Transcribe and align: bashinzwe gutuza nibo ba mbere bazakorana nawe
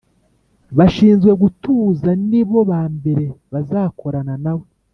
bashinzwe 0.77 1.31
gutuza 1.41 2.09
nibo 2.29 2.59
ba 2.69 2.81
mbere 2.95 3.25
bazakorana 3.51 4.35
nawe 4.43 4.65